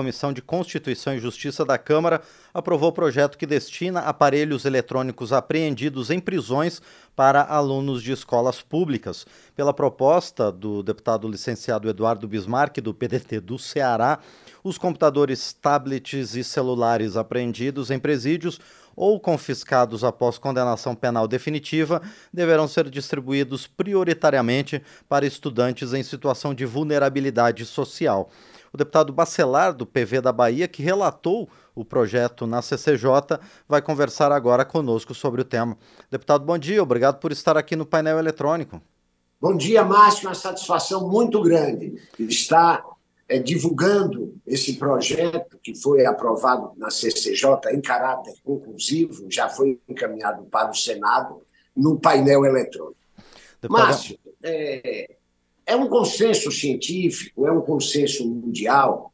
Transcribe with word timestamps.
Comissão 0.00 0.32
de 0.32 0.40
Constituição 0.40 1.12
e 1.12 1.18
Justiça 1.18 1.62
da 1.62 1.76
Câmara 1.76 2.22
aprovou 2.54 2.88
o 2.88 2.92
projeto 2.92 3.36
que 3.36 3.44
destina 3.44 4.00
aparelhos 4.00 4.64
eletrônicos 4.64 5.30
apreendidos 5.30 6.10
em 6.10 6.18
prisões 6.18 6.80
para 7.14 7.42
alunos 7.42 8.02
de 8.02 8.10
escolas 8.10 8.62
públicas. 8.62 9.26
Pela 9.54 9.74
proposta 9.74 10.50
do 10.50 10.82
deputado 10.82 11.28
licenciado 11.28 11.86
Eduardo 11.86 12.26
Bismarck, 12.26 12.78
do 12.78 12.94
PDT 12.94 13.40
do 13.40 13.58
Ceará, 13.58 14.20
os 14.64 14.78
computadores, 14.78 15.52
tablets 15.52 16.34
e 16.34 16.42
celulares 16.42 17.14
apreendidos 17.14 17.90
em 17.90 17.98
presídios 17.98 18.58
ou 18.96 19.20
confiscados 19.20 20.02
após 20.02 20.38
condenação 20.38 20.94
penal 20.94 21.28
definitiva 21.28 22.00
deverão 22.32 22.66
ser 22.66 22.88
distribuídos 22.88 23.66
prioritariamente 23.66 24.82
para 25.06 25.26
estudantes 25.26 25.92
em 25.92 26.02
situação 26.02 26.54
de 26.54 26.64
vulnerabilidade 26.64 27.66
social. 27.66 28.30
O 28.72 28.76
deputado 28.76 29.12
Bacelar, 29.12 29.74
do 29.74 29.84
PV 29.84 30.20
da 30.20 30.32
Bahia, 30.32 30.68
que 30.68 30.82
relatou 30.82 31.48
o 31.74 31.84
projeto 31.84 32.46
na 32.46 32.62
CCJ, 32.62 33.38
vai 33.68 33.82
conversar 33.82 34.30
agora 34.30 34.64
conosco 34.64 35.12
sobre 35.14 35.40
o 35.40 35.44
tema. 35.44 35.76
Deputado, 36.10 36.44
bom 36.44 36.56
dia, 36.56 36.82
obrigado 36.82 37.18
por 37.18 37.32
estar 37.32 37.56
aqui 37.56 37.74
no 37.74 37.84
painel 37.84 38.18
eletrônico. 38.18 38.80
Bom 39.40 39.56
dia, 39.56 39.82
Márcio, 39.82 40.28
uma 40.28 40.34
satisfação 40.34 41.08
muito 41.08 41.40
grande 41.40 41.94
estar 42.18 42.84
é, 43.26 43.38
divulgando 43.38 44.34
esse 44.46 44.74
projeto 44.74 45.58
que 45.62 45.74
foi 45.74 46.04
aprovado 46.04 46.72
na 46.76 46.90
CCJ 46.90 47.72
em 47.72 47.80
caráter 47.80 48.34
conclusivo, 48.44 49.26
já 49.30 49.48
foi 49.48 49.80
encaminhado 49.88 50.44
para 50.44 50.70
o 50.70 50.74
Senado 50.74 51.42
no 51.74 51.98
painel 51.98 52.44
eletrônico. 52.44 52.96
Deputado... 53.60 53.86
Márcio, 53.86 54.18
é, 54.42 55.16
é 55.66 55.76
um 55.76 55.88
consenso 55.88 56.50
científico, 56.50 57.46
é 57.46 57.52
um 57.52 57.60
consenso 57.60 58.26
mundial 58.28 59.12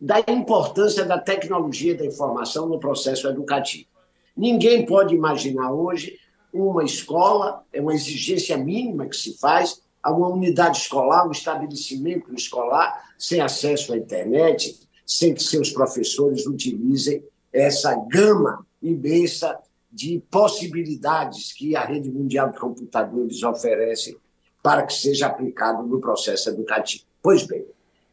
da 0.00 0.20
importância 0.28 1.04
da 1.04 1.18
tecnologia 1.18 1.96
da 1.96 2.04
informação 2.04 2.68
no 2.68 2.78
processo 2.78 3.28
educativo. 3.28 3.86
Ninguém 4.36 4.84
pode 4.84 5.14
imaginar 5.14 5.72
hoje 5.72 6.18
uma 6.52 6.84
escola, 6.84 7.64
é 7.72 7.80
uma 7.80 7.94
exigência 7.94 8.56
mínima 8.56 9.06
que 9.06 9.16
se 9.16 9.38
faz, 9.38 9.82
a 10.02 10.12
uma 10.12 10.28
unidade 10.28 10.76
escolar, 10.76 11.26
um 11.26 11.30
estabelecimento 11.30 12.34
escolar 12.34 13.14
sem 13.18 13.40
acesso 13.40 13.94
à 13.94 13.96
internet, 13.96 14.78
sem 15.06 15.32
que 15.32 15.42
seus 15.42 15.70
professores 15.70 16.46
utilizem 16.46 17.24
essa 17.50 17.94
gama 17.94 18.66
imensa 18.82 19.58
de 19.90 20.22
possibilidades 20.30 21.52
que 21.52 21.74
a 21.74 21.84
rede 21.84 22.10
mundial 22.10 22.50
de 22.50 22.58
computadores 22.58 23.42
oferece 23.42 24.18
para 24.64 24.86
que 24.86 24.94
seja 24.94 25.26
aplicado 25.26 25.82
no 25.82 26.00
processo 26.00 26.48
educativo. 26.48 27.04
Pois 27.22 27.46
bem, 27.46 27.66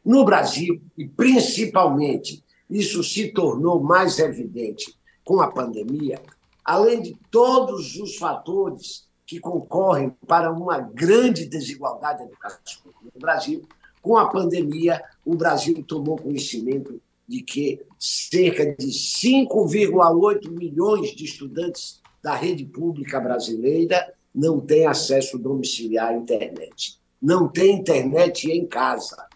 no 0.03 0.25
Brasil, 0.25 0.81
e 0.97 1.07
principalmente 1.07 2.43
isso 2.69 3.01
se 3.05 3.29
tornou 3.29 3.81
mais 3.81 4.19
evidente 4.19 4.93
com 5.23 5.39
a 5.39 5.49
pandemia, 5.49 6.21
além 6.65 7.01
de 7.01 7.17
todos 7.31 7.95
os 7.95 8.17
fatores 8.17 9.07
que 9.25 9.39
concorrem 9.39 10.13
para 10.27 10.51
uma 10.51 10.77
grande 10.77 11.45
desigualdade 11.45 12.23
educacional 12.23 13.01
no 13.01 13.21
Brasil. 13.21 13.65
Com 14.01 14.17
a 14.17 14.27
pandemia, 14.27 15.01
o 15.23 15.35
Brasil 15.35 15.81
tomou 15.87 16.17
conhecimento 16.17 17.01
de 17.25 17.41
que 17.43 17.79
cerca 17.97 18.75
de 18.75 18.87
5,8 18.87 20.51
milhões 20.51 21.15
de 21.15 21.23
estudantes 21.23 22.01
da 22.21 22.35
rede 22.35 22.65
pública 22.65 23.21
brasileira 23.21 24.13
não 24.33 24.59
têm 24.59 24.85
acesso 24.85 25.37
domiciliar 25.37 26.09
à 26.09 26.13
internet. 26.13 26.99
Não 27.21 27.47
tem 27.47 27.75
internet 27.75 28.49
em 28.49 28.65
casa. 28.65 29.27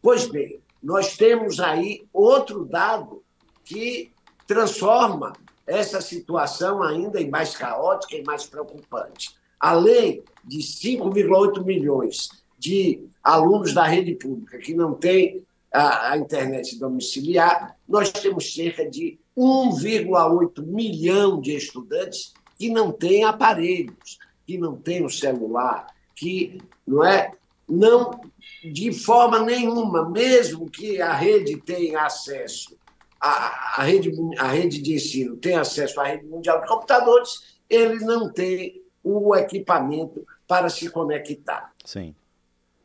Pois 0.00 0.26
bem, 0.26 0.60
nós 0.82 1.16
temos 1.16 1.58
aí 1.60 2.06
outro 2.12 2.64
dado 2.64 3.22
que 3.64 4.12
transforma 4.46 5.32
essa 5.66 6.00
situação 6.00 6.82
ainda 6.82 7.20
é 7.20 7.26
mais 7.26 7.54
caótica 7.54 8.16
e 8.16 8.24
mais 8.24 8.46
preocupante. 8.46 9.36
Além 9.60 10.22
de 10.44 10.58
5,8 10.58 11.62
milhões 11.64 12.30
de 12.58 13.04
alunos 13.22 13.74
da 13.74 13.84
rede 13.84 14.14
pública 14.14 14.56
que 14.58 14.72
não 14.72 14.94
têm 14.94 15.44
a, 15.72 16.12
a 16.12 16.16
internet 16.16 16.78
domiciliar, 16.78 17.76
nós 17.86 18.10
temos 18.10 18.54
cerca 18.54 18.88
de 18.88 19.18
1,8 19.36 20.64
milhão 20.64 21.40
de 21.40 21.54
estudantes 21.54 22.32
que 22.58 22.70
não 22.70 22.90
têm 22.90 23.24
aparelhos, 23.24 24.18
que 24.48 24.56
não 24.56 24.74
têm 24.74 25.04
o 25.04 25.10
celular, 25.10 25.86
que 26.16 26.58
não 26.86 27.04
é 27.04 27.32
não 27.68 28.18
de 28.64 28.90
forma 28.92 29.40
nenhuma, 29.40 30.08
mesmo 30.08 30.70
que 30.70 31.02
a 31.02 31.12
rede 31.12 31.58
tenha 31.58 32.06
acesso 32.06 32.78
a, 33.20 33.80
a, 33.80 33.82
rede, 33.82 34.12
a 34.38 34.48
rede 34.48 34.80
de 34.80 34.94
ensino 34.94 35.36
tem 35.36 35.56
acesso 35.56 36.00
à 36.00 36.04
rede 36.04 36.24
mundial 36.24 36.60
de 36.60 36.68
computadores, 36.68 37.58
ele 37.68 37.98
não 38.04 38.32
tem 38.32 38.82
o 39.02 39.34
equipamento 39.34 40.24
para 40.46 40.68
se 40.68 40.88
conectar. 40.88 41.72
Sim. 41.84 42.14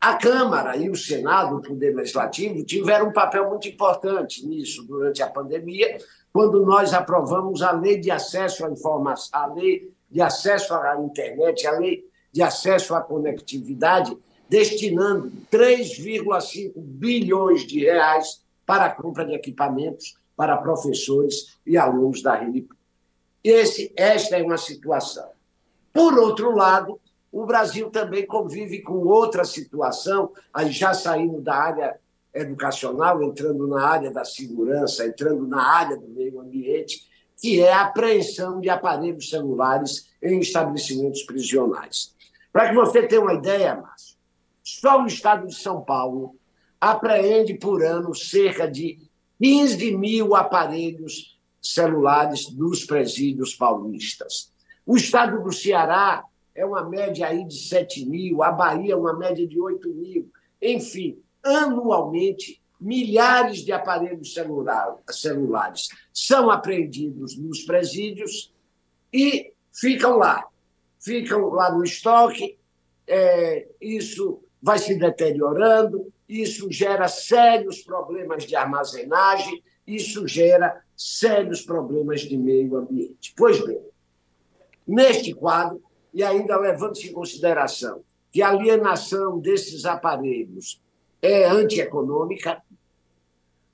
A 0.00 0.16
Câmara 0.16 0.76
e 0.76 0.90
o 0.90 0.94
Senado, 0.94 1.56
o 1.56 1.62
Poder 1.62 1.94
Legislativo, 1.94 2.62
tiveram 2.64 3.08
um 3.08 3.12
papel 3.12 3.48
muito 3.48 3.68
importante 3.68 4.46
nisso 4.46 4.82
durante 4.84 5.22
a 5.22 5.30
pandemia, 5.30 5.96
quando 6.32 6.66
nós 6.66 6.92
aprovamos 6.92 7.62
a 7.62 7.70
Lei 7.70 7.98
de 7.98 8.10
Acesso 8.10 8.66
à 8.66 8.70
Informação, 8.70 9.30
a 9.32 9.46
Lei 9.46 9.90
de 10.10 10.20
Acesso 10.20 10.74
à 10.74 11.00
Internet, 11.00 11.66
a 11.66 11.78
Lei 11.78 12.04
de 12.32 12.42
Acesso 12.42 12.94
à 12.94 13.00
Conectividade, 13.00 14.16
destinando 14.48 15.32
3,5 15.50 16.72
bilhões 16.76 17.66
de 17.66 17.80
reais 17.80 18.42
para 18.66 18.86
a 18.86 18.90
compra 18.90 19.24
de 19.24 19.34
equipamentos 19.34 20.16
para 20.36 20.56
professores 20.56 21.58
e 21.66 21.76
alunos 21.76 22.22
da 22.22 22.34
rede 22.34 22.66
esta 23.44 24.38
é 24.38 24.42
uma 24.42 24.56
situação. 24.56 25.28
Por 25.92 26.18
outro 26.18 26.56
lado, 26.56 26.98
o 27.30 27.44
Brasil 27.44 27.90
também 27.90 28.26
convive 28.26 28.80
com 28.80 29.06
outra 29.06 29.44
situação, 29.44 30.32
aí 30.52 30.70
já 30.70 30.94
saindo 30.94 31.42
da 31.42 31.54
área 31.54 32.00
educacional, 32.32 33.22
entrando 33.22 33.66
na 33.66 33.86
área 33.86 34.10
da 34.10 34.24
segurança, 34.24 35.06
entrando 35.06 35.46
na 35.46 35.62
área 35.62 35.96
do 35.96 36.08
meio 36.08 36.40
ambiente, 36.40 37.06
que 37.40 37.60
é 37.60 37.72
a 37.72 37.82
apreensão 37.82 38.60
de 38.60 38.68
aparelhos 38.68 39.30
celulares 39.30 40.08
em 40.22 40.38
estabelecimentos 40.40 41.22
prisionais. 41.22 42.14
Para 42.52 42.68
que 42.68 42.74
você 42.74 43.06
tenha 43.06 43.20
uma 43.20 43.34
ideia, 43.34 43.76
Márcio, 43.76 44.16
só 44.62 45.02
o 45.02 45.06
estado 45.06 45.46
de 45.46 45.54
São 45.54 45.82
Paulo 45.82 46.36
apreende 46.80 47.54
por 47.54 47.82
ano 47.82 48.14
cerca 48.14 48.70
de 48.70 48.98
15 49.42 49.96
mil 49.96 50.34
aparelhos 50.34 51.38
celulares 51.60 52.46
dos 52.48 52.84
presídios 52.84 53.54
paulistas. 53.54 54.52
O 54.86 54.96
estado 54.96 55.42
do 55.42 55.52
Ceará 55.52 56.24
é 56.54 56.64
uma 56.64 56.88
média 56.88 57.26
aí 57.26 57.44
de 57.44 57.58
7 57.58 58.06
mil, 58.06 58.42
a 58.42 58.52
Bahia 58.52 58.92
é 58.92 58.96
uma 58.96 59.14
média 59.14 59.46
de 59.46 59.60
8 59.60 59.88
mil. 59.90 60.30
Enfim, 60.60 61.18
anualmente, 61.42 62.62
milhares 62.84 63.60
de 63.60 63.72
aparelhos 63.72 64.34
celular, 64.34 64.94
celulares 65.10 65.88
são 66.12 66.50
apreendidos 66.50 67.34
nos 67.38 67.62
presídios 67.62 68.52
e 69.10 69.54
ficam 69.72 70.18
lá. 70.18 70.46
Ficam 71.00 71.48
lá 71.48 71.72
no 71.72 71.82
estoque, 71.82 72.58
é, 73.06 73.66
isso 73.80 74.42
vai 74.62 74.78
se 74.78 74.94
deteriorando, 74.96 76.12
isso 76.28 76.70
gera 76.70 77.08
sérios 77.08 77.80
problemas 77.80 78.44
de 78.44 78.54
armazenagem, 78.54 79.62
isso 79.86 80.26
gera 80.26 80.82
sérios 80.94 81.62
problemas 81.62 82.20
de 82.20 82.36
meio 82.36 82.76
ambiente. 82.76 83.32
Pois 83.34 83.64
bem, 83.64 83.80
neste 84.86 85.32
quadro, 85.32 85.82
e 86.12 86.22
ainda 86.22 86.58
levando-se 86.58 87.08
em 87.08 87.12
consideração 87.12 88.04
que 88.30 88.42
a 88.42 88.50
alienação 88.50 89.38
desses 89.38 89.84
aparelhos 89.84 90.82
é 91.24 91.48
antieconômica, 91.48 92.62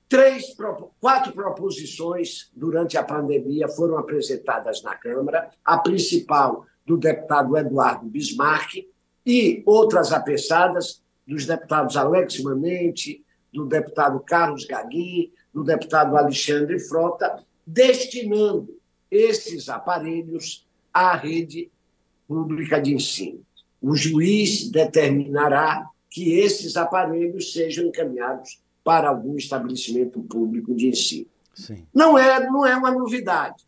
três, 0.07 0.55
quatro 1.01 1.33
proposições 1.33 2.49
durante 2.55 2.97
a 2.97 3.03
pandemia 3.03 3.67
foram 3.67 3.97
apresentadas 3.97 4.81
na 4.81 4.95
Câmara, 4.95 5.49
a 5.63 5.77
principal 5.77 6.65
do 6.85 6.97
deputado 6.97 7.57
Eduardo 7.57 8.05
Bismarck 8.05 8.87
e 9.25 9.61
outras 9.65 10.13
apressadas 10.13 11.03
dos 11.27 11.45
deputados 11.45 11.97
Alex 11.97 12.41
Manente, 12.41 13.21
do 13.51 13.65
deputado 13.65 14.21
Carlos 14.21 14.63
Gaguin, 14.63 15.33
do 15.53 15.61
deputado 15.61 16.15
Alexandre 16.15 16.79
Frota, 16.79 17.43
destinando 17.67 18.79
esses 19.09 19.67
aparelhos 19.67 20.65
à 20.93 21.17
rede 21.17 21.69
pública 22.25 22.81
de 22.81 22.93
ensino. 22.93 23.41
O 23.81 23.93
juiz 23.93 24.69
determinará 24.71 25.90
que 26.11 26.37
esses 26.37 26.75
aparelhos 26.75 27.53
sejam 27.53 27.85
encaminhados 27.85 28.59
para 28.83 29.09
algum 29.09 29.37
estabelecimento 29.37 30.21
público 30.21 30.75
de 30.75 30.89
ensino. 30.89 31.27
Sim. 31.55 31.87
Não 31.93 32.17
é, 32.17 32.45
não 32.49 32.65
é 32.65 32.75
uma 32.75 32.91
novidade. 32.91 33.65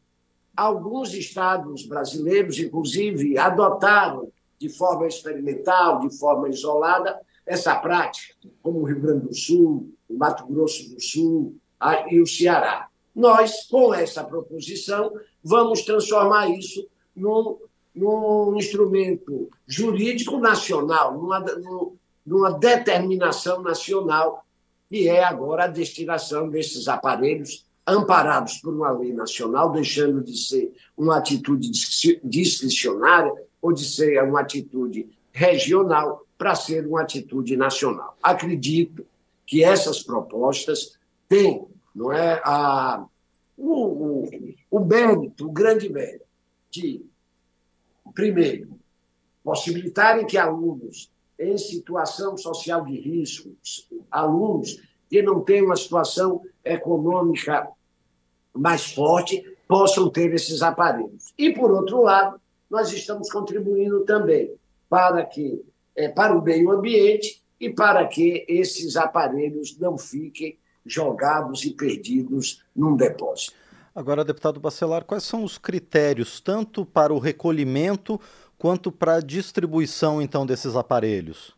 Alguns 0.56 1.14
estados 1.14 1.86
brasileiros, 1.86 2.60
inclusive, 2.60 3.38
adotaram 3.38 4.30
de 4.60 4.70
forma 4.70 5.08
experimental, 5.08 6.00
de 6.00 6.16
forma 6.18 6.50
isolada, 6.50 7.18
essa 7.46 7.76
prática, 7.76 8.36
como 8.62 8.80
o 8.80 8.84
Rio 8.84 9.02
Grande 9.02 9.28
do 9.28 9.34
Sul, 9.34 9.90
o 10.08 10.18
Mato 10.18 10.46
Grosso 10.46 10.94
do 10.94 11.02
Sul, 11.02 11.56
e 12.10 12.22
o 12.22 12.28
Ceará. 12.28 12.88
Nós, 13.16 13.66
com 13.68 13.94
essa 13.94 14.24
proposição, 14.24 15.14
vamos 15.44 15.82
transformar 15.84 16.50
isso 16.50 16.88
num, 17.16 17.58
num 17.94 18.56
instrumento 18.56 19.50
jurídico 19.68 20.38
nacional, 20.40 21.14
numa, 21.14 21.44
numa 22.26 22.52
determinação 22.52 23.62
nacional, 23.62 24.46
que 24.90 25.08
é 25.08 25.24
agora 25.24 25.66
a 25.66 25.68
destinação 25.68 26.50
desses 26.50 26.88
aparelhos 26.88 27.66
amparados 27.86 28.58
por 28.60 28.74
uma 28.74 28.92
lei 28.92 29.14
nacional, 29.14 29.72
deixando 29.72 30.24
de 30.24 30.38
ser 30.38 30.74
uma 30.98 31.18
atitude 31.18 31.70
discricionária 32.24 33.34
ou 33.62 33.74
de 33.74 33.84
ser 33.84 34.24
uma 34.24 34.42
atitude 34.42 35.10
regional 35.32 36.26
para 36.38 36.56
ser 36.56 36.86
uma 36.88 37.02
atitude 37.02 37.58
nacional. 37.58 38.18
Acredito 38.22 39.06
que 39.46 39.64
essas 39.64 40.02
propostas 40.02 40.98
têm 41.28 41.68
não 41.94 42.12
é, 42.12 42.42
a, 42.44 43.06
o, 43.58 43.72
o, 43.72 44.30
o 44.72 44.80
mérito, 44.80 45.48
o 45.48 45.52
grande 45.52 45.90
mérito 45.90 46.26
de, 46.72 47.06
primeiro, 48.14 48.80
possibilitarem 49.44 50.26
que 50.26 50.38
alunos 50.38 51.12
em 51.44 51.58
situação 51.58 52.38
social 52.38 52.84
de 52.86 53.00
risco, 53.00 53.56
alunos 54.10 54.82
que 55.10 55.22
não 55.22 55.42
têm 55.42 55.62
uma 55.62 55.76
situação 55.76 56.42
econômica 56.64 57.68
mais 58.54 58.94
forte, 58.94 59.44
possam 59.68 60.10
ter 60.10 60.34
esses 60.34 60.62
aparelhos. 60.62 61.34
E, 61.38 61.52
por 61.54 61.72
outro 61.72 62.02
lado, 62.02 62.40
nós 62.70 62.92
estamos 62.92 63.32
contribuindo 63.32 64.06
também 64.06 64.54
para 64.90 65.24
que 65.26 65.64
é, 65.96 66.10
para 66.10 66.38
o 66.38 66.42
meio 66.42 66.72
ambiente 66.72 67.42
e 67.60 67.70
para 67.70 68.06
que 68.08 68.46
esses 68.48 68.96
aparelhos 68.96 69.78
não 69.78 69.98
fiquem 69.98 70.58
jogados 70.86 71.64
e 71.64 71.72
perdidos 71.72 72.64
num 72.76 72.96
depósito. 72.96 73.54
Agora, 73.96 74.26
deputado 74.26 74.60
Bacelar, 74.60 75.06
quais 75.06 75.24
são 75.24 75.44
os 75.44 75.58
critérios 75.58 76.42
tanto 76.42 76.84
para 76.84 77.14
o 77.14 77.20
recolhimento 77.20 78.20
quanto 78.64 78.94
para 78.94 79.16
a 79.16 79.20
distribuição 79.20 80.22
então 80.22 80.46
desses 80.46 80.74
aparelhos? 80.74 81.54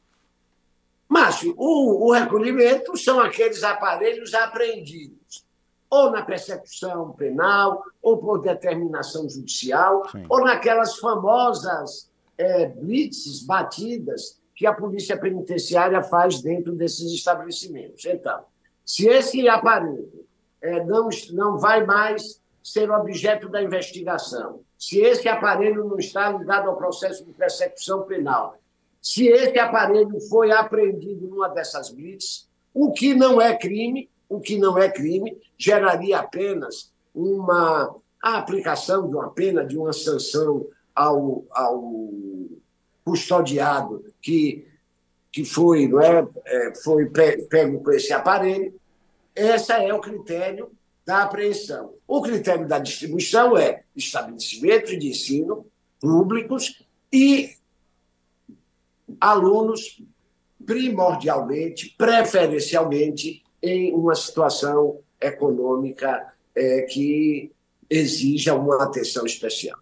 Márcio, 1.08 1.54
o, 1.56 2.08
o 2.08 2.12
recolhimento 2.12 2.98
são 2.98 3.20
aqueles 3.20 3.62
aparelhos 3.64 4.34
apreendidos, 4.34 5.46
ou 5.88 6.10
na 6.10 6.24
persecução 6.24 7.12
penal, 7.12 7.84
ou 8.02 8.18
por 8.18 8.42
determinação 8.42 9.30
judicial, 9.30 10.10
Sim. 10.10 10.26
ou 10.28 10.44
naquelas 10.44 10.98
famosas 10.98 12.10
é, 12.40 12.70
blitzes, 12.70 13.44
batidas, 13.44 14.42
que 14.56 14.66
a 14.66 14.74
polícia 14.74 15.16
penitenciária 15.16 16.02
faz 16.02 16.42
dentro 16.42 16.76
desses 16.76 17.14
estabelecimentos. 17.14 18.04
Então, 18.06 18.46
se 18.84 19.08
esse 19.08 19.48
aparelho 19.48 20.26
é, 20.60 20.84
não, 20.84 21.10
não 21.34 21.60
vai 21.60 21.86
mais 21.86 22.42
ser 22.66 22.90
objeto 22.90 23.48
da 23.48 23.62
investigação, 23.62 24.62
se 24.76 25.00
esse 25.00 25.30
aparelho 25.30 25.88
não 25.88 26.00
está 26.00 26.32
ligado 26.32 26.68
ao 26.68 26.76
processo 26.76 27.24
de 27.24 27.32
persecução 27.32 28.02
penal, 28.08 28.58
se 29.00 29.28
esse 29.28 29.60
aparelho 29.60 30.20
foi 30.22 30.52
apreendido 30.52 31.28
numa 31.28 31.48
dessas 31.48 31.92
blitz, 31.92 32.50
o 32.74 32.92
que 32.92 33.14
não 33.14 33.40
é 33.40 33.56
crime, 33.56 34.10
o 34.28 34.40
que 34.40 34.58
não 34.58 34.80
é 34.80 34.90
crime, 34.90 35.38
geraria 35.56 36.18
apenas 36.18 36.92
uma 37.14 37.96
a 38.20 38.38
aplicação 38.40 39.08
de 39.08 39.14
uma 39.14 39.30
pena, 39.30 39.64
de 39.64 39.78
uma 39.78 39.94
sanção 39.94 40.66
ao, 40.96 41.46
ao 41.52 41.84
custodiado 43.04 44.04
que, 44.20 44.68
que 45.32 45.46
foi, 45.46 45.88
não 45.88 46.02
é, 46.02 46.28
é 46.48 46.74
foi 46.84 47.08
pego 47.48 47.84
com 47.84 47.92
esse 47.92 48.12
aparelho. 48.12 48.74
Esse 49.36 49.72
é 49.72 49.94
o 49.94 50.02
critério 50.02 50.72
da 51.06 51.24
apreensão. 51.24 51.94
O 52.08 52.22
critério 52.22 52.68
da 52.68 52.80
distribuição 52.80 53.56
é 53.58 53.84
estabelecimentos 53.96 54.98
de 54.98 55.10
ensino 55.10 55.68
públicos 56.00 56.84
e 57.14 57.56
alunos 59.20 60.02
primordialmente, 60.66 61.94
preferencialmente, 61.98 63.44
em 63.62 63.94
uma 63.94 64.16
situação 64.16 65.00
econômica 65.22 66.34
é, 66.56 66.82
que 66.82 67.52
exija 67.90 68.56
uma 68.56 68.84
atenção 68.84 69.26
especial. 69.26 69.78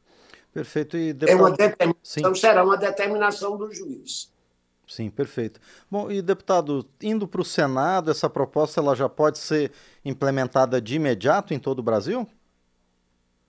Perfeito. 0.54 0.98
E 0.98 1.14
deputado... 1.14 1.38
é 1.38 1.42
uma 1.42 1.52
determinação, 1.52 2.36
será 2.36 2.64
uma 2.64 2.78
determinação 2.78 3.58
do 3.58 3.74
juiz. 3.74 4.32
Sim, 4.88 5.09
perfeito. 5.09 5.59
Bom, 5.89 6.12
e 6.12 6.21
deputado, 6.21 6.85
indo 7.01 7.27
para 7.27 7.41
o 7.41 7.45
Senado, 7.45 8.12
essa 8.12 8.30
proposta 8.30 8.80
ela 8.80 8.95
já 8.95 9.07
pode 9.07 9.38
ser 9.38 9.71
implementada 10.03 10.81
de 10.81 10.95
imediato 10.95 11.53
em 11.53 11.59
todo 11.59 11.80
o 11.80 11.83
Brasil? 11.83 12.27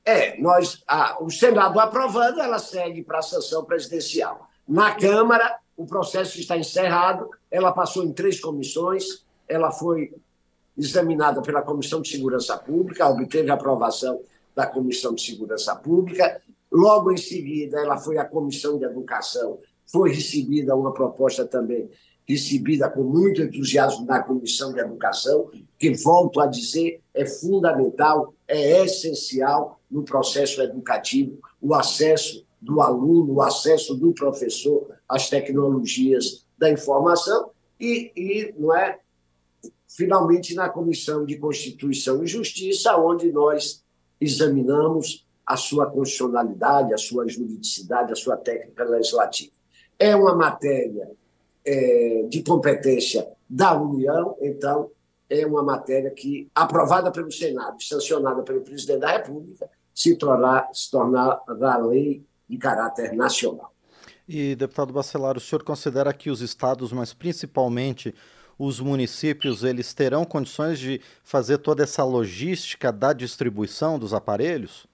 É, 0.05 0.41
nós, 0.41 0.83
a, 0.87 1.23
o 1.23 1.31
Senado 1.31 1.81
aprovando, 1.81 2.41
ela 2.41 2.59
segue 2.59 3.03
para 3.03 3.19
a 3.19 3.23
sanção 3.23 3.65
presidencial. 3.65 4.49
Na 4.67 4.95
Câmara, 4.95 5.59
o 5.77 5.87
processo 5.87 6.39
está 6.39 6.57
encerrado, 6.57 7.29
ela 7.51 7.73
passou 7.73 8.05
em 8.05 8.13
três 8.13 8.41
comissões, 8.41 9.25
ela 9.49 9.71
foi 9.71 10.15
examinada 10.77 11.41
pela 11.43 11.63
Comissão 11.63 12.01
de 12.01 12.09
Segurança 12.09 12.57
Pública, 12.57 13.09
obteve 13.09 13.51
a 13.51 13.55
aprovação 13.55 14.21
da 14.55 14.67
Comissão 14.67 15.15
de 15.15 15.23
Segurança 15.23 15.75
Pública, 15.75 16.41
logo 16.71 17.11
em 17.11 17.17
seguida 17.17 17.81
ela 17.81 17.97
foi 17.97 18.19
à 18.19 18.25
Comissão 18.25 18.79
de 18.79 18.85
Educação, 18.85 19.59
foi 19.87 20.13
recebida 20.13 20.75
uma 20.75 20.93
proposta 20.93 21.45
também, 21.45 21.89
recebida 22.27 22.89
com 22.89 23.03
muito 23.03 23.43
entusiasmo 23.43 24.07
na 24.07 24.23
Comissão 24.23 24.73
de 24.73 24.81
Educação, 24.81 25.51
que, 25.79 25.93
volto 25.95 26.41
a 26.41 26.47
dizer, 26.47 27.01
é 27.13 27.27
fundamental, 27.27 28.35
é 28.49 28.85
essencial 28.85 29.81
no 29.91 30.03
processo 30.03 30.63
educativo, 30.63 31.39
o 31.61 31.75
acesso 31.75 32.45
do 32.61 32.81
aluno, 32.81 33.35
o 33.35 33.43
acesso 33.43 33.95
do 33.95 34.13
professor 34.13 34.89
às 35.09 35.29
tecnologias 35.29 36.47
da 36.57 36.71
informação 36.71 37.51
e, 37.79 38.11
e 38.17 38.55
não 38.59 38.75
é, 38.75 38.99
finalmente 39.87 40.55
na 40.55 40.69
Comissão 40.69 41.27
de 41.27 41.37
Constituição 41.37 42.25
e 42.25 42.27
Justiça, 42.27 42.97
onde 42.97 43.31
nós 43.31 43.85
examinamos 44.19 45.27
a 45.47 45.57
sua 45.57 45.91
constitucionalidade, 45.91 46.95
a 46.95 46.99
sua 46.99 47.29
juridicidade, 47.29 48.13
a 48.13 48.17
sua 48.17 48.37
técnica 48.37 48.85
legislativa. 48.85 49.53
É 49.99 50.15
uma 50.15 50.35
matéria 50.35 51.11
é, 51.65 52.27
de 52.29 52.43
competência 52.43 53.27
da 53.49 53.81
União, 53.81 54.37
então 54.41 54.91
é 55.29 55.47
uma 55.47 55.63
matéria 55.63 56.11
que, 56.11 56.49
aprovada 56.55 57.11
pelo 57.11 57.31
Senado, 57.31 57.83
sancionada 57.83 58.43
pelo 58.43 58.61
presidente 58.61 59.01
da 59.01 59.13
República, 59.13 59.69
se, 59.95 60.17
tornar, 60.17 60.69
se 60.73 60.91
tornará 60.91 61.77
lei 61.79 62.25
de 62.49 62.59
caráter 62.59 63.13
nacional. 63.15 63.73
E, 64.29 64.55
deputado 64.55 64.93
Bacelar, 64.93 65.37
o 65.37 65.41
senhor 65.41 65.63
considera 65.63 66.13
que 66.13 66.31
os 66.31 66.41
estados, 66.41 66.93
mas 66.93 67.13
principalmente 67.13 68.15
os 68.59 68.81
municípios, 68.81 69.65
eles 69.65 69.93
terão 69.93 70.25
condições 70.25 70.79
de 70.79 71.01
fazer 71.23 71.59
toda 71.59 71.83
essa 71.83 72.05
logística 72.05 72.93
da 72.93 73.13
distribuição 73.13 73.99
dos 73.99 74.15
aparelhos? 74.15 74.87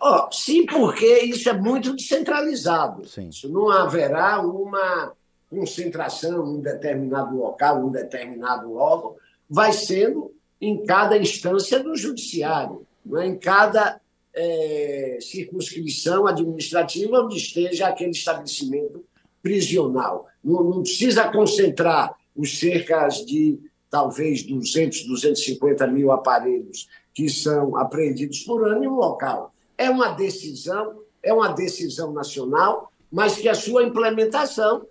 Oh, 0.00 0.30
sim, 0.30 0.64
porque 0.64 1.20
isso 1.20 1.48
é 1.48 1.52
muito 1.52 1.94
descentralizado. 1.94 3.06
Sim. 3.06 3.28
Isso 3.28 3.48
não 3.48 3.68
haverá 3.68 4.40
uma 4.40 5.12
concentração 5.50 6.46
em 6.46 6.58
um 6.58 6.60
determinado 6.60 7.36
local, 7.36 7.80
em 7.80 7.84
um 7.84 7.90
determinado 7.90 8.74
órgão, 8.74 9.16
vai 9.48 9.72
sendo 9.72 10.32
em 10.60 10.84
cada 10.84 11.16
instância 11.16 11.82
do 11.82 11.96
judiciário, 11.96 12.86
não 13.04 13.20
é? 13.20 13.26
em 13.26 13.36
cada 13.36 14.00
é, 14.34 15.18
circunscrição 15.20 16.26
administrativa 16.26 17.20
onde 17.20 17.36
esteja 17.36 17.88
aquele 17.88 18.10
estabelecimento 18.10 19.04
prisional. 19.42 20.26
Não, 20.44 20.62
não 20.62 20.82
precisa 20.82 21.28
concentrar 21.30 22.14
os 22.36 22.58
cerca 22.58 23.08
de 23.08 23.58
talvez 23.90 24.42
200, 24.42 25.06
250 25.06 25.86
mil 25.86 26.12
aparelhos 26.12 26.88
que 27.14 27.28
são 27.28 27.76
apreendidos 27.76 28.40
por 28.40 28.68
ano 28.68 28.84
em 28.84 28.88
um 28.88 28.96
local. 28.96 29.52
É 29.78 29.88
uma 29.88 30.08
decisão, 30.08 31.02
é 31.22 31.32
uma 31.32 31.48
decisão 31.48 32.12
nacional, 32.12 32.92
mas 33.10 33.36
que 33.36 33.48
a 33.48 33.54
sua 33.54 33.84
implementação 33.84 34.86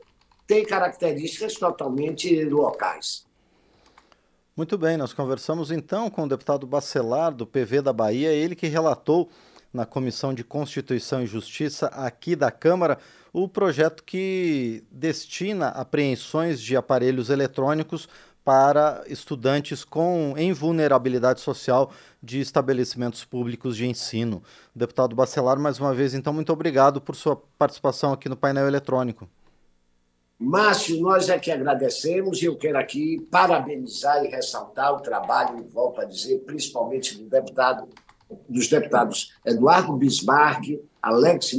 tem 0.47 0.65
características 0.65 1.55
totalmente 1.55 2.45
locais. 2.45 3.27
Muito 4.55 4.77
bem, 4.77 4.97
nós 4.97 5.13
conversamos 5.13 5.69
então 5.69 6.09
com 6.09 6.23
o 6.23 6.27
deputado 6.27 6.65
Bacelar, 6.65 7.31
do 7.31 7.45
PV 7.45 7.81
da 7.81 7.93
Bahia, 7.93 8.31
ele 8.31 8.55
que 8.55 8.65
relatou 8.65 9.29
na 9.71 9.85
Comissão 9.85 10.33
de 10.33 10.43
Constituição 10.43 11.21
e 11.21 11.27
Justiça 11.27 11.87
aqui 11.87 12.35
da 12.35 12.49
Câmara 12.49 12.97
o 13.31 13.47
projeto 13.47 14.03
que 14.03 14.83
destina 14.89 15.67
apreensões 15.67 16.59
de 16.59 16.75
aparelhos 16.75 17.29
eletrônicos 17.29 18.09
para 18.47 19.03
estudantes 19.07 19.83
com 19.83 20.33
em 20.37 20.53
vulnerabilidade 20.53 21.41
social 21.41 21.91
de 22.23 22.39
estabelecimentos 22.39 23.25
públicos 23.25 23.75
de 23.75 23.85
ensino. 23.85 24.41
Deputado 24.73 25.13
Bacelar, 25.13 25.59
mais 25.59 25.81
uma 25.81 25.93
vez, 25.93 26.13
então, 26.13 26.31
muito 26.31 26.53
obrigado 26.53 27.01
por 27.01 27.13
sua 27.13 27.35
participação 27.59 28.13
aqui 28.13 28.29
no 28.29 28.37
painel 28.37 28.65
eletrônico. 28.65 29.27
Márcio, 30.39 31.01
nós 31.01 31.27
é 31.27 31.37
que 31.37 31.51
agradecemos 31.51 32.41
e 32.41 32.45
eu 32.45 32.55
quero 32.55 32.77
aqui 32.77 33.19
parabenizar 33.29 34.23
e 34.23 34.29
ressaltar 34.29 34.93
o 34.93 35.01
trabalho, 35.01 35.67
volto 35.67 35.99
a 35.99 36.05
dizer, 36.05 36.37
principalmente 36.45 37.17
do 37.17 37.29
deputado, 37.29 37.89
dos 38.47 38.69
deputados 38.69 39.33
Eduardo 39.45 39.91
Bismarck, 39.97 40.79
Alex 41.01 41.51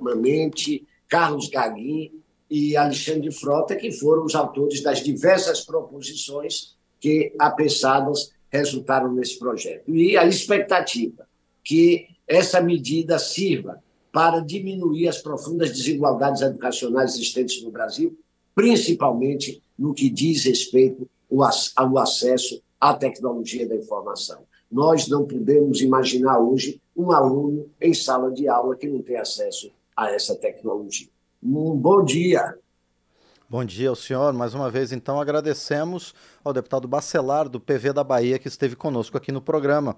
Mamente, 0.00 0.86
Carlos 1.08 1.48
Gaguin 1.48 2.19
e 2.50 2.76
Alexandre 2.76 3.30
Frota, 3.30 3.76
que 3.76 3.92
foram 3.92 4.24
os 4.24 4.34
autores 4.34 4.82
das 4.82 5.02
diversas 5.02 5.60
proposições 5.60 6.76
que, 6.98 7.32
apensadas, 7.38 8.32
resultaram 8.50 9.12
nesse 9.12 9.38
projeto. 9.38 9.94
E 9.94 10.16
a 10.16 10.26
expectativa 10.26 11.26
que 11.62 12.08
essa 12.26 12.60
medida 12.60 13.18
sirva 13.18 13.82
para 14.12 14.40
diminuir 14.40 15.06
as 15.06 15.18
profundas 15.18 15.70
desigualdades 15.70 16.42
educacionais 16.42 17.14
existentes 17.14 17.62
no 17.62 17.70
Brasil, 17.70 18.18
principalmente 18.54 19.62
no 19.78 19.94
que 19.94 20.10
diz 20.10 20.44
respeito 20.44 21.08
ao 21.76 21.98
acesso 21.98 22.60
à 22.80 22.92
tecnologia 22.92 23.68
da 23.68 23.76
informação. 23.76 24.42
Nós 24.70 25.06
não 25.06 25.24
podemos 25.24 25.80
imaginar 25.80 26.40
hoje 26.40 26.80
um 26.96 27.12
aluno 27.12 27.70
em 27.80 27.94
sala 27.94 28.32
de 28.32 28.48
aula 28.48 28.76
que 28.76 28.88
não 28.88 29.00
tem 29.00 29.16
acesso 29.16 29.70
a 29.96 30.10
essa 30.12 30.34
tecnologia. 30.34 31.08
Um 31.42 31.74
bom 31.74 32.04
dia. 32.04 32.54
Bom 33.48 33.64
dia 33.64 33.88
ao 33.88 33.96
senhor. 33.96 34.32
Mais 34.32 34.54
uma 34.54 34.70
vez, 34.70 34.92
então, 34.92 35.20
agradecemos 35.20 36.14
ao 36.44 36.52
deputado 36.52 36.86
Bacelar, 36.86 37.48
do 37.48 37.58
PV 37.58 37.94
da 37.94 38.04
Bahia, 38.04 38.38
que 38.38 38.46
esteve 38.46 38.76
conosco 38.76 39.16
aqui 39.16 39.32
no 39.32 39.40
programa. 39.40 39.96